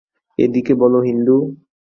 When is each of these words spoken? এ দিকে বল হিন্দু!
এ 0.39 0.45
দিকে 0.53 0.73
বল 0.81 0.93
হিন্দু! 1.07 1.35